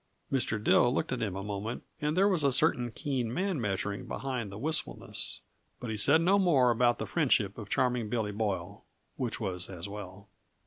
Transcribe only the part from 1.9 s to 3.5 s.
and there was a certain keen